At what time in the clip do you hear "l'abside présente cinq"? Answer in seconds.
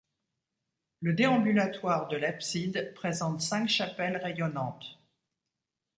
2.17-3.67